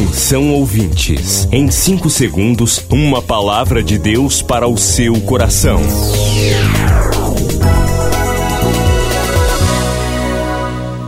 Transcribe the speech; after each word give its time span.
Atenção 0.00 0.50
ouvintes, 0.54 1.46
em 1.52 1.70
5 1.70 2.08
segundos, 2.08 2.82
uma 2.88 3.20
palavra 3.20 3.82
de 3.82 3.98
Deus 3.98 4.40
para 4.40 4.66
o 4.66 4.78
seu 4.78 5.20
coração. 5.20 5.78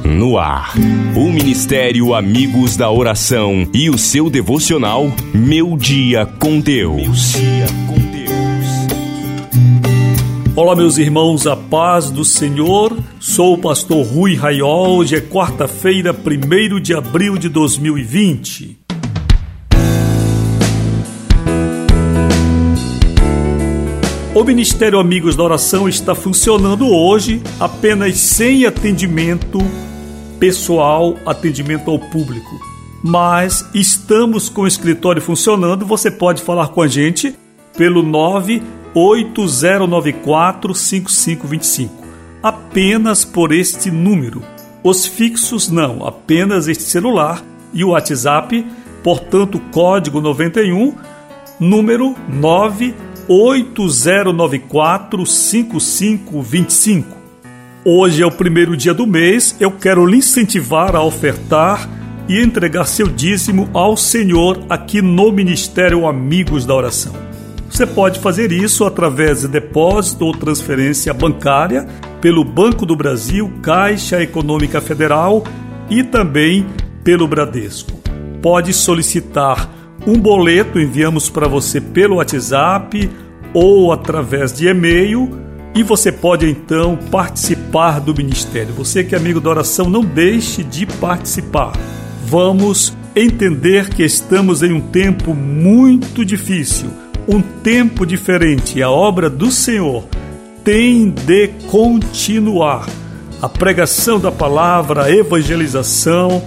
No 0.04 0.36
ar, 0.36 0.74
o 1.16 1.32
Ministério 1.32 2.12
Amigos 2.12 2.76
da 2.76 2.90
Oração 2.90 3.66
e 3.72 3.88
o 3.88 3.96
seu 3.96 4.28
devocional 4.28 5.10
Meu 5.32 5.74
Dia 5.74 6.26
com 6.26 6.60
Deus. 6.60 7.32
Olá, 10.54 10.76
meus 10.76 10.98
irmãos, 10.98 11.46
a 11.46 11.56
paz 11.56 12.10
do 12.10 12.26
Senhor. 12.26 12.94
Sou 13.18 13.54
o 13.54 13.58
pastor 13.58 14.06
Rui 14.06 14.34
Raiol. 14.34 14.98
Hoje 14.98 15.16
é 15.16 15.20
quarta-feira, 15.22 16.12
1 16.14 16.78
de 16.78 16.92
abril 16.92 17.38
de 17.38 17.48
2020. 17.48 18.81
O 24.34 24.44
Ministério 24.44 24.98
Amigos 24.98 25.36
da 25.36 25.42
Oração 25.42 25.86
está 25.86 26.14
funcionando 26.14 26.88
hoje 26.88 27.42
apenas 27.60 28.18
sem 28.18 28.64
atendimento 28.64 29.58
pessoal, 30.40 31.18
atendimento 31.26 31.90
ao 31.90 31.98
público. 31.98 32.58
Mas 33.04 33.68
estamos 33.74 34.48
com 34.48 34.62
o 34.62 34.66
escritório 34.66 35.20
funcionando. 35.20 35.84
Você 35.84 36.10
pode 36.10 36.40
falar 36.40 36.68
com 36.68 36.80
a 36.80 36.88
gente 36.88 37.36
pelo 37.76 38.02
9 38.02 38.62
8094 38.94 40.74
5525. 40.74 41.94
Apenas 42.42 43.26
por 43.26 43.52
este 43.52 43.90
número. 43.90 44.42
Os 44.82 45.04
fixos 45.04 45.68
não, 45.68 46.06
apenas 46.06 46.68
este 46.68 46.84
celular 46.84 47.44
e 47.74 47.84
o 47.84 47.90
WhatsApp, 47.90 48.66
portanto, 49.04 49.60
código 49.70 50.22
91, 50.22 50.94
número 51.60 52.16
98094 53.28 55.26
5525. 55.26 57.16
Hoje 57.84 58.22
é 58.22 58.26
o 58.26 58.30
primeiro 58.30 58.76
dia 58.76 58.94
do 58.94 59.06
mês, 59.06 59.56
eu 59.58 59.70
quero 59.72 60.06
lhe 60.06 60.18
incentivar 60.18 60.94
a 60.94 61.02
ofertar 61.02 61.88
e 62.28 62.40
entregar 62.40 62.84
seu 62.84 63.08
dízimo 63.08 63.68
ao 63.72 63.96
Senhor 63.96 64.64
aqui 64.68 65.02
no 65.02 65.32
Ministério 65.32 66.06
Amigos 66.06 66.64
da 66.64 66.74
Oração. 66.74 67.12
Você 67.68 67.86
pode 67.86 68.20
fazer 68.20 68.52
isso 68.52 68.84
através 68.84 69.40
de 69.40 69.48
depósito 69.48 70.26
ou 70.26 70.32
transferência 70.32 71.12
bancária 71.12 71.88
pelo 72.20 72.44
Banco 72.44 72.86
do 72.86 72.94
Brasil, 72.94 73.50
Caixa 73.62 74.22
Econômica 74.22 74.80
Federal 74.80 75.42
e 75.90 76.04
também 76.04 76.66
pelo 77.02 77.26
Bradesco. 77.26 78.00
Pode 78.40 78.72
solicitar 78.72 79.68
um 80.06 80.18
boleto, 80.18 80.80
enviamos 80.80 81.28
para 81.28 81.48
você 81.48 81.80
pelo 81.80 82.16
WhatsApp 82.16 83.10
ou 83.54 83.92
através 83.92 84.52
de 84.52 84.66
e-mail 84.66 85.30
e 85.74 85.82
você 85.82 86.10
pode 86.10 86.48
então 86.48 86.96
participar 87.10 88.00
do 88.00 88.14
ministério. 88.14 88.74
Você 88.74 89.04
que 89.04 89.14
é 89.14 89.18
amigo 89.18 89.40
da 89.40 89.50
oração, 89.50 89.88
não 89.88 90.04
deixe 90.04 90.62
de 90.62 90.86
participar. 90.86 91.72
Vamos 92.26 92.96
entender 93.14 93.88
que 93.90 94.02
estamos 94.02 94.62
em 94.62 94.72
um 94.72 94.80
tempo 94.80 95.34
muito 95.34 96.24
difícil 96.24 96.90
um 97.28 97.40
tempo 97.40 98.06
diferente. 98.06 98.82
A 98.82 98.90
obra 98.90 99.30
do 99.30 99.50
Senhor 99.50 100.04
tem 100.64 101.10
de 101.10 101.48
continuar. 101.70 102.88
A 103.40 103.48
pregação 103.48 104.20
da 104.20 104.30
palavra, 104.30 105.04
a 105.04 105.10
evangelização 105.10 106.42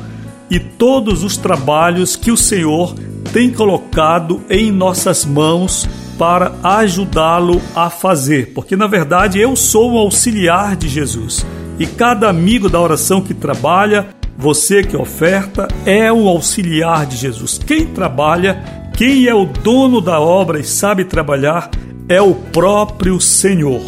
e 0.50 0.60
todos 0.60 1.24
os 1.24 1.36
trabalhos 1.36 2.16
que 2.16 2.32
o 2.32 2.38
Senhor 2.38 2.96
tem 3.36 3.52
colocado 3.52 4.42
em 4.50 4.72
nossas 4.72 5.26
mãos 5.26 5.86
para 6.18 6.54
ajudá-lo 6.64 7.62
a 7.76 7.90
fazer, 7.90 8.54
porque 8.54 8.78
na 8.78 8.88
verdade 8.88 9.42
eu 9.42 9.58
sou 9.58 9.92
um 9.92 9.98
auxiliar 9.98 10.78
de 10.78 10.88
Jesus 10.88 11.46
e 11.78 11.86
cada 11.86 12.30
amigo 12.30 12.70
da 12.70 12.80
oração 12.80 13.20
que 13.20 13.34
trabalha, 13.34 14.08
você 14.38 14.84
que 14.84 14.96
oferta, 14.96 15.68
é 15.86 16.14
um 16.14 16.30
auxiliar 16.30 17.06
de 17.06 17.18
Jesus. 17.18 17.58
Quem 17.58 17.88
trabalha 17.88 18.86
quem 18.96 19.28
é 19.28 19.36
o 19.36 19.46
dono 19.46 20.00
da 20.00 20.18
obra 20.18 20.58
e 20.58 20.64
sabe 20.64 21.04
trabalhar 21.04 21.70
é 22.08 22.22
o 22.22 22.34
próprio 22.34 23.20
Senhor. 23.20 23.82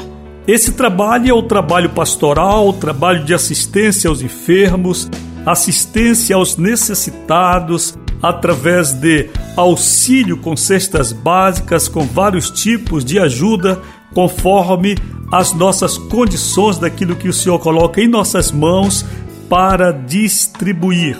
Esse 0.45 0.73
trabalho 0.73 1.29
é 1.29 1.33
o 1.33 1.43
trabalho 1.43 1.91
pastoral, 1.91 2.67
o 2.67 2.73
trabalho 2.73 3.23
de 3.23 3.33
assistência 3.33 4.09
aos 4.09 4.21
enfermos, 4.21 5.09
assistência 5.45 6.35
aos 6.35 6.57
necessitados, 6.57 7.97
através 8.21 8.93
de 8.93 9.29
auxílio 9.55 10.37
com 10.37 10.55
cestas 10.55 11.11
básicas, 11.11 11.87
com 11.87 12.03
vários 12.05 12.49
tipos 12.49 13.03
de 13.03 13.19
ajuda, 13.19 13.81
conforme 14.13 14.97
as 15.31 15.53
nossas 15.53 15.97
condições 15.97 16.77
daquilo 16.77 17.15
que 17.15 17.27
o 17.27 17.33
Senhor 17.33 17.59
coloca 17.59 18.01
em 18.01 18.07
nossas 18.07 18.51
mãos 18.51 19.05
para 19.49 19.91
distribuir. 19.91 21.17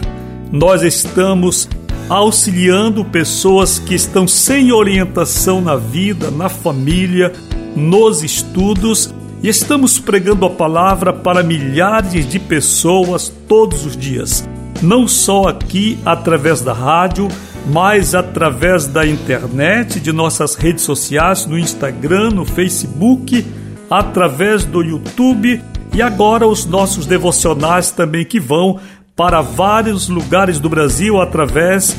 Nós 0.52 0.82
estamos 0.82 1.68
auxiliando 2.10 3.04
pessoas 3.04 3.80
que 3.80 3.94
estão 3.94 4.28
sem 4.28 4.72
orientação 4.72 5.60
na 5.60 5.76
vida, 5.76 6.32
na 6.32 6.48
família, 6.48 7.34
nos 7.76 8.24
estudos 8.24 9.14
e 9.44 9.50
estamos 9.50 10.00
pregando 10.00 10.46
a 10.46 10.50
palavra 10.50 11.14
para 11.14 11.44
milhares 11.44 12.28
de 12.28 12.40
pessoas 12.40 13.32
todos 13.48 13.86
os 13.86 13.96
dias, 13.96 14.48
não 14.82 15.08
só 15.08 15.48
aqui 15.48 15.98
através 16.06 16.62
da 16.62 16.74
rádio, 16.74 17.28
mas 17.68 18.16
através 18.16 18.88
da 18.88 19.06
internet, 19.06 20.00
de 20.00 20.12
nossas 20.12 20.56
redes 20.56 20.84
sociais, 20.84 21.46
no 21.46 21.58
Instagram, 21.58 22.32
no 22.32 22.46
Facebook, 22.46 23.46
através 23.90 24.64
do 24.64 24.82
YouTube 24.82 25.62
e 25.94 26.02
agora 26.02 26.46
os 26.46 26.66
nossos 26.66 27.06
devocionais 27.06 27.92
também 27.92 28.26
que 28.26 28.40
vão 28.40 28.80
para 29.16 29.42
vários 29.42 30.08
lugares 30.08 30.60
do 30.60 30.70
Brasil 30.70 31.20
através 31.20 31.96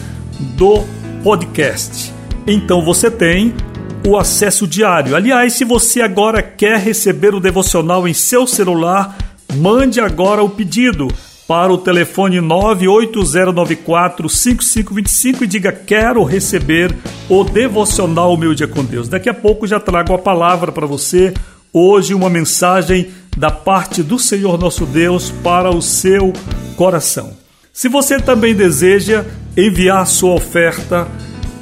do 0.57 0.85
podcast. 1.23 2.13
Então 2.47 2.83
você 2.85 3.11
tem 3.11 3.55
o 4.07 4.17
acesso 4.17 4.67
diário. 4.67 5.17
Aliás, 5.17 5.55
se 5.55 5.65
você 5.65 6.01
agora 6.01 6.43
quer 6.43 6.79
receber 6.79 7.35
o 7.35 7.41
devocional 7.41 8.07
em 8.07 8.15
seu 8.15 8.47
celular, 8.47 9.17
mande 9.57 10.01
agora 10.01 10.43
o 10.43 10.49
pedido 10.49 11.09
para 11.49 11.73
o 11.73 11.79
telefone 11.79 12.39
980945525 12.41 15.41
e 15.41 15.47
diga 15.47 15.73
quero 15.73 16.23
receber 16.23 16.95
o 17.27 17.43
devocional 17.43 18.37
Meu 18.37 18.55
Dia 18.55 18.69
com 18.69 18.85
Deus. 18.85 19.09
Daqui 19.09 19.31
a 19.31 19.35
pouco 19.35 19.67
já 19.67 19.81
trago 19.81 20.13
a 20.13 20.19
palavra 20.19 20.71
para 20.71 20.87
você. 20.87 21.33
Hoje 21.73 22.13
uma 22.13 22.29
mensagem 22.29 23.09
da 23.35 23.51
parte 23.51 24.03
do 24.03 24.19
Senhor 24.19 24.59
nosso 24.59 24.85
Deus 24.85 25.31
para 25.43 25.71
o 25.71 25.81
seu 25.81 26.35
coração. 26.77 27.33
Se 27.73 27.89
você 27.89 28.21
também 28.21 28.55
deseja 28.55 29.25
enviar 29.57 30.07
sua 30.07 30.35
oferta 30.35 31.09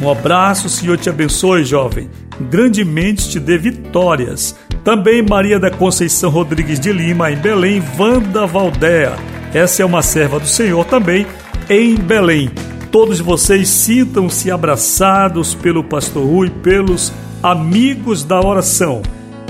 Um 0.00 0.10
abraço, 0.10 0.68
Senhor 0.68 0.96
te 0.98 1.10
abençoe, 1.10 1.64
jovem. 1.64 2.08
Grandemente 2.40 3.28
te 3.28 3.40
dê 3.40 3.58
vitórias. 3.58 4.54
Também 4.84 5.22
Maria 5.22 5.58
da 5.58 5.70
Conceição 5.70 6.30
Rodrigues 6.30 6.78
de 6.78 6.92
Lima, 6.92 7.30
em 7.30 7.36
Belém, 7.36 7.82
Wanda 7.98 8.46
Valdea. 8.46 9.16
Essa 9.52 9.82
é 9.82 9.84
uma 9.84 10.02
serva 10.02 10.38
do 10.38 10.46
Senhor 10.46 10.84
também, 10.84 11.26
em 11.68 11.96
Belém. 11.96 12.50
Todos 12.90 13.20
vocês 13.20 13.68
sintam-se 13.68 14.50
abraçados 14.50 15.54
pelo 15.54 15.84
pastor 15.84 16.24
Rui, 16.26 16.50
pelos 16.50 17.12
amigos 17.42 18.22
da 18.22 18.40
oração 18.40 19.02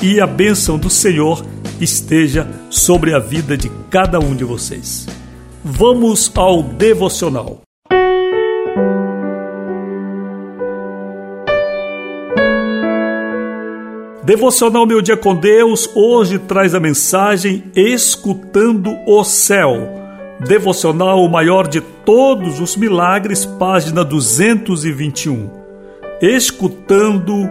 e 0.03 0.21
a 0.21 0.27
bênção 0.27 0.79
do 0.79 0.91
Senhor 0.91 1.45
esteja 1.81 2.49
sobre 2.71 3.15
a 3.15 3.19
vida 3.19 3.57
de 3.57 3.71
cada 3.91 4.19
um 4.19 4.35
de 4.35 4.45
vocês. 4.45 5.07
Vamos 5.65 6.31
ao 6.35 6.63
devocional. 6.63 7.61
Devocional 14.25 14.85
Meu 14.87 15.01
Dia 15.01 15.17
com 15.17 15.37
Deus 15.37 15.89
hoje 15.95 16.39
traz 16.39 16.75
a 16.75 16.81
mensagem 16.81 17.65
Escutando 17.77 18.91
o 19.07 19.23
Céu. 19.23 20.06
Devocional 20.41 21.25
o 21.25 21.31
maior 21.31 21.67
de 21.67 21.81
todos 21.81 22.61
os 22.61 22.77
milagres, 22.77 23.47
página 23.47 24.05
221. 24.05 25.49
Escutando 26.21 27.49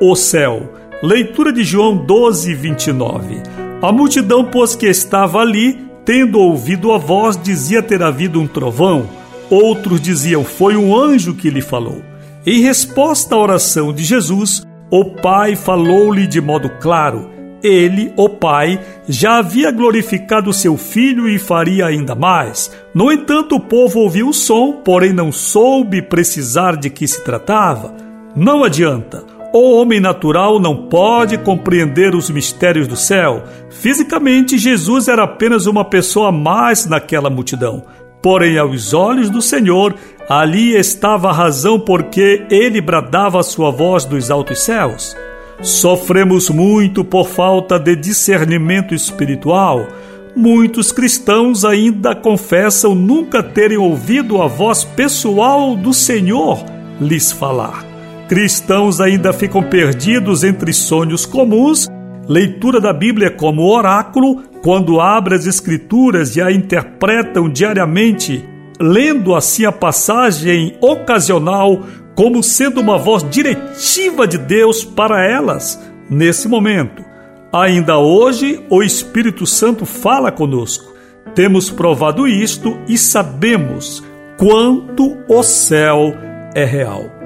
o 0.00 0.14
Céu. 0.14 0.70
Leitura 1.02 1.50
de 1.50 1.64
João 1.64 1.96
12, 1.96 2.54
29. 2.54 3.42
A 3.80 3.90
multidão, 3.90 4.44
pois 4.44 4.76
que 4.76 4.86
estava 4.86 5.38
ali, 5.38 5.78
tendo 6.04 6.38
ouvido 6.38 6.92
a 6.92 6.98
voz, 6.98 7.40
dizia 7.42 7.82
ter 7.82 8.02
havido 8.02 8.38
um 8.38 8.46
trovão. 8.46 9.08
Outros 9.48 9.98
diziam, 9.98 10.44
foi 10.44 10.76
um 10.76 10.94
anjo 10.94 11.34
que 11.34 11.48
lhe 11.48 11.62
falou. 11.62 12.02
Em 12.44 12.60
resposta 12.60 13.34
à 13.34 13.38
oração 13.38 13.94
de 13.94 14.04
Jesus, 14.04 14.62
o 14.90 15.04
Pai 15.06 15.56
falou-lhe 15.56 16.26
de 16.26 16.40
modo 16.40 16.68
claro. 16.80 17.30
Ele, 17.66 18.12
o 18.16 18.28
Pai, 18.28 18.80
já 19.08 19.38
havia 19.38 19.70
glorificado 19.70 20.52
seu 20.52 20.76
filho 20.76 21.28
e 21.28 21.38
faria 21.38 21.86
ainda 21.86 22.14
mais. 22.14 22.70
No 22.94 23.10
entanto, 23.10 23.56
o 23.56 23.60
povo 23.60 24.00
ouviu 24.00 24.28
o 24.28 24.32
som, 24.32 24.80
porém 24.84 25.12
não 25.12 25.32
soube 25.32 26.00
precisar 26.02 26.76
de 26.76 26.88
que 26.90 27.06
se 27.06 27.24
tratava. 27.24 27.94
Não 28.34 28.62
adianta. 28.62 29.24
O 29.52 29.76
homem 29.76 30.00
natural 30.00 30.60
não 30.60 30.88
pode 30.88 31.38
compreender 31.38 32.14
os 32.14 32.28
mistérios 32.28 32.86
do 32.86 32.96
céu. 32.96 33.42
Fisicamente, 33.70 34.58
Jesus 34.58 35.08
era 35.08 35.24
apenas 35.24 35.66
uma 35.66 35.84
pessoa 35.84 36.28
a 36.28 36.32
mais 36.32 36.86
naquela 36.86 37.30
multidão. 37.30 37.84
Porém, 38.22 38.58
aos 38.58 38.92
olhos 38.92 39.30
do 39.30 39.40
Senhor, 39.40 39.94
ali 40.28 40.76
estava 40.76 41.30
a 41.30 41.32
razão 41.32 41.78
porque 41.78 42.44
ele 42.50 42.80
bradava 42.80 43.40
a 43.40 43.42
sua 43.42 43.70
voz 43.70 44.04
dos 44.04 44.30
altos 44.30 44.58
céus. 44.58 45.16
Sofremos 45.62 46.50
muito 46.50 47.04
por 47.04 47.26
falta 47.26 47.78
de 47.78 47.96
discernimento 47.96 48.94
espiritual. 48.94 49.86
Muitos 50.34 50.92
cristãos 50.92 51.64
ainda 51.64 52.14
confessam 52.14 52.94
nunca 52.94 53.42
terem 53.42 53.78
ouvido 53.78 54.42
a 54.42 54.46
voz 54.46 54.84
pessoal 54.84 55.74
do 55.74 55.94
Senhor 55.94 56.62
lhes 57.00 57.32
falar. 57.32 57.84
Cristãos 58.28 59.00
ainda 59.00 59.32
ficam 59.32 59.62
perdidos 59.62 60.44
entre 60.44 60.72
sonhos 60.72 61.24
comuns, 61.24 61.86
leitura 62.28 62.80
da 62.80 62.92
Bíblia 62.92 63.30
como 63.30 63.62
oráculo, 63.62 64.42
quando 64.62 65.00
abrem 65.00 65.38
as 65.38 65.46
Escrituras 65.46 66.36
e 66.36 66.42
a 66.42 66.50
interpretam 66.50 67.48
diariamente, 67.48 68.44
lendo 68.80 69.34
assim 69.34 69.64
a 69.64 69.72
passagem 69.72 70.76
ocasional 70.80 71.82
como 72.16 72.42
sendo 72.42 72.80
uma 72.80 72.98
voz 72.98 73.22
diretiva 73.30 74.26
de 74.26 74.38
Deus 74.38 74.84
para 74.84 75.24
elas 75.24 75.80
nesse 76.10 76.48
momento. 76.48 77.04
Ainda 77.52 77.98
hoje, 77.98 78.60
o 78.68 78.82
Espírito 78.82 79.46
Santo 79.46 79.86
fala 79.86 80.32
conosco. 80.32 80.92
Temos 81.36 81.70
provado 81.70 82.26
isto 82.26 82.76
e 82.88 82.98
sabemos 82.98 84.02
quanto 84.36 85.16
o 85.28 85.42
céu 85.44 86.12
é 86.52 86.64
real 86.64 87.16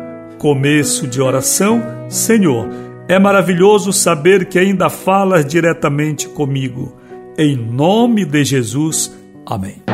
começo 0.40 1.06
de 1.06 1.20
oração, 1.20 1.82
Senhor, 2.08 2.66
é 3.06 3.18
maravilhoso 3.18 3.92
saber 3.92 4.46
que 4.46 4.58
ainda 4.58 4.88
falas 4.88 5.44
diretamente 5.44 6.26
comigo. 6.28 6.96
Em 7.36 7.54
nome 7.54 8.24
de 8.24 8.42
Jesus. 8.42 9.14
Amém. 9.44 9.89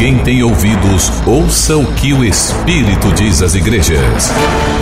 Quem 0.00 0.16
tem 0.16 0.42
ouvidos, 0.42 1.12
ouça 1.26 1.76
o 1.76 1.84
que 1.92 2.14
o 2.14 2.24
Espírito 2.24 3.12
diz 3.12 3.42
às 3.42 3.54
igrejas. 3.54 4.32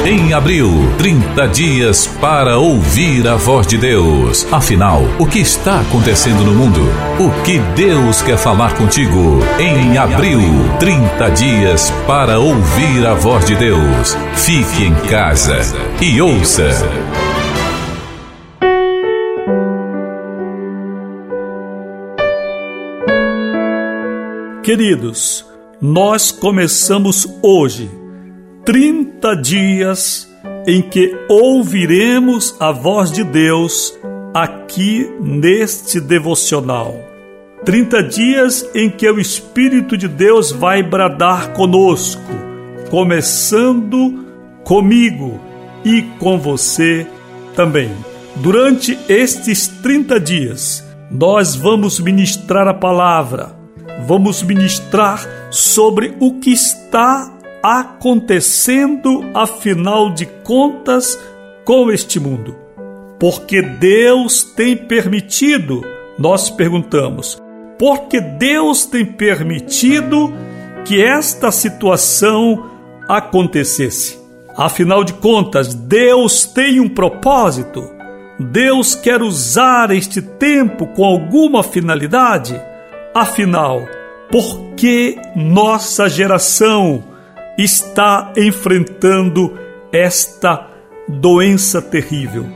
Em 0.06 0.32
abril, 0.32 0.70
30 0.96 1.48
dias 1.48 2.06
para 2.06 2.56
ouvir 2.56 3.26
a 3.26 3.34
voz 3.34 3.66
de 3.66 3.76
Deus. 3.76 4.46
Afinal, 4.52 5.02
o 5.18 5.26
que 5.26 5.40
está 5.40 5.80
acontecendo 5.80 6.44
no 6.44 6.52
mundo? 6.52 6.82
O 7.18 7.30
que 7.42 7.58
Deus 7.74 8.22
quer 8.22 8.38
falar 8.38 8.74
contigo? 8.74 9.40
Em 9.58 9.98
abril, 9.98 10.40
30 10.78 11.30
dias 11.32 11.92
para 12.06 12.38
ouvir 12.38 13.04
a 13.04 13.14
voz 13.14 13.44
de 13.44 13.56
Deus. 13.56 14.16
Fique 14.36 14.84
em 14.84 14.94
casa 15.08 15.62
e 16.00 16.22
ouça. 16.22 17.27
Queridos, 24.68 25.46
nós 25.80 26.30
começamos 26.30 27.26
hoje 27.42 27.90
30 28.66 29.34
dias 29.36 30.30
em 30.66 30.82
que 30.82 31.10
ouviremos 31.26 32.54
a 32.60 32.70
voz 32.70 33.10
de 33.10 33.24
Deus 33.24 33.98
aqui 34.34 35.10
neste 35.22 35.98
devocional. 35.98 36.94
30 37.64 38.02
dias 38.02 38.70
em 38.74 38.90
que 38.90 39.10
o 39.10 39.18
Espírito 39.18 39.96
de 39.96 40.06
Deus 40.06 40.52
vai 40.52 40.82
bradar 40.82 41.54
conosco, 41.54 42.20
começando 42.90 44.22
comigo 44.64 45.40
e 45.82 46.02
com 46.18 46.38
você 46.38 47.06
também. 47.56 47.90
Durante 48.36 48.98
estes 49.08 49.66
30 49.66 50.20
dias, 50.20 50.86
nós 51.10 51.56
vamos 51.56 51.98
ministrar 51.98 52.68
a 52.68 52.74
palavra 52.74 53.56
vamos 54.06 54.42
ministrar 54.42 55.26
sobre 55.50 56.14
o 56.20 56.34
que 56.40 56.52
está 56.52 57.32
acontecendo, 57.62 59.24
afinal 59.34 60.10
de 60.10 60.26
contas, 60.26 61.18
com 61.64 61.90
este 61.90 62.20
mundo. 62.20 62.56
Porque 63.18 63.60
Deus 63.60 64.44
tem 64.44 64.76
permitido, 64.76 65.84
nós 66.18 66.48
perguntamos, 66.48 67.36
porque 67.78 68.20
Deus 68.20 68.86
tem 68.86 69.04
permitido 69.04 70.32
que 70.84 71.02
esta 71.02 71.50
situação 71.50 72.70
acontecesse. 73.08 74.18
Afinal 74.56 75.04
de 75.04 75.12
contas, 75.14 75.74
Deus 75.74 76.44
tem 76.44 76.80
um 76.80 76.88
propósito. 76.88 77.88
Deus 78.40 78.94
quer 78.94 79.22
usar 79.22 79.90
este 79.90 80.22
tempo 80.22 80.86
com 80.88 81.04
alguma 81.04 81.62
finalidade. 81.62 82.60
Afinal, 83.18 83.82
por 84.30 84.76
que 84.76 85.18
nossa 85.34 86.08
geração 86.08 87.02
está 87.58 88.32
enfrentando 88.36 89.58
esta 89.92 90.68
doença 91.08 91.82
terrível? 91.82 92.46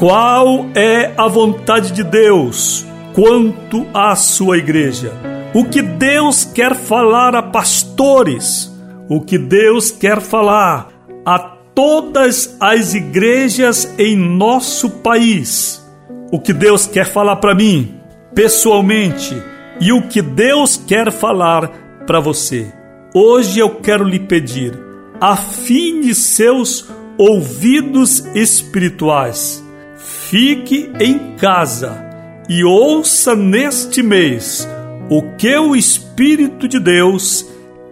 Qual 0.00 0.66
é 0.74 1.12
a 1.16 1.28
vontade 1.28 1.92
de 1.92 2.02
Deus 2.02 2.84
quanto 3.14 3.86
à 3.94 4.16
sua 4.16 4.58
igreja? 4.58 5.12
O 5.54 5.64
que 5.66 5.80
Deus 5.80 6.44
quer 6.44 6.74
falar 6.74 7.36
a 7.36 7.42
pastores? 7.44 8.68
O 9.08 9.20
que 9.20 9.38
Deus 9.38 9.92
quer 9.92 10.20
falar 10.20 10.88
a 11.24 11.38
todas 11.72 12.56
as 12.58 12.94
igrejas 12.94 13.94
em 13.96 14.16
nosso 14.16 14.90
país? 14.90 15.88
O 16.32 16.40
que 16.40 16.52
Deus 16.52 16.84
quer 16.84 17.06
falar 17.06 17.36
para 17.36 17.54
mim, 17.54 17.94
pessoalmente? 18.34 19.40
E 19.80 19.92
o 19.92 20.02
que 20.02 20.20
Deus 20.20 20.76
quer 20.76 21.10
falar 21.10 21.68
para 22.06 22.20
você. 22.20 22.72
Hoje 23.14 23.58
eu 23.58 23.76
quero 23.76 24.04
lhe 24.04 24.20
pedir, 24.20 24.78
afine 25.20 26.14
seus 26.14 26.88
ouvidos 27.18 28.20
espirituais. 28.34 29.64
Fique 29.96 30.90
em 31.00 31.34
casa 31.36 32.08
e 32.48 32.62
ouça 32.62 33.34
neste 33.34 34.02
mês 34.02 34.68
o 35.10 35.22
que 35.36 35.56
o 35.56 35.74
Espírito 35.74 36.68
de 36.68 36.78
Deus 36.78 37.44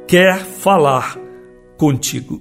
quer 0.06 0.38
falar 0.38 1.18
contigo. 1.76 2.40